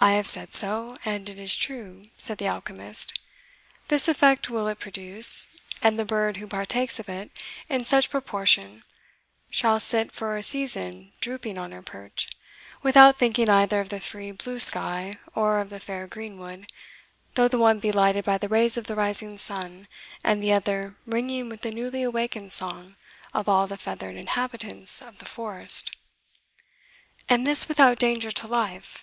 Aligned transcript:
"I 0.00 0.12
have 0.12 0.26
said 0.26 0.54
so, 0.54 0.96
and 1.04 1.28
it 1.28 1.38
is 1.38 1.54
true," 1.54 2.00
said 2.16 2.38
the 2.38 2.48
alchemist. 2.48 3.18
"This 3.88 4.08
effect 4.08 4.48
will 4.48 4.66
it 4.66 4.78
produce, 4.78 5.46
and 5.82 5.98
the 5.98 6.06
bird 6.06 6.38
who 6.38 6.46
partakes 6.46 6.98
of 6.98 7.06
it 7.10 7.30
in 7.68 7.84
such 7.84 8.08
proportion 8.08 8.82
shall 9.50 9.78
sit 9.78 10.10
for 10.10 10.38
a 10.38 10.42
season 10.42 11.12
drooping 11.20 11.58
on 11.58 11.72
her 11.72 11.82
perch, 11.82 12.28
without 12.82 13.18
thinking 13.18 13.50
either 13.50 13.78
of 13.78 13.90
the 13.90 14.00
free 14.00 14.30
blue 14.30 14.58
sky, 14.58 15.16
or 15.34 15.60
of 15.60 15.68
the 15.68 15.80
fair 15.80 16.06
greenwood, 16.06 16.72
though 17.34 17.46
the 17.46 17.58
one 17.58 17.78
be 17.78 17.92
lighted 17.92 18.24
by 18.24 18.38
the 18.38 18.48
rays 18.48 18.78
of 18.78 18.86
the 18.86 18.96
rising 18.96 19.36
sun, 19.36 19.86
and 20.24 20.42
the 20.42 20.54
other 20.54 20.96
ringing 21.04 21.50
with 21.50 21.60
the 21.60 21.70
newly 21.70 22.02
awakened 22.02 22.52
song 22.54 22.96
of 23.34 23.50
all 23.50 23.66
the 23.66 23.76
feathered 23.76 24.16
inhabitants 24.16 25.02
of 25.02 25.18
the 25.18 25.26
forest." 25.26 25.90
"And 27.28 27.46
this 27.46 27.68
without 27.68 27.98
danger 27.98 28.30
to 28.30 28.46
life?" 28.46 28.94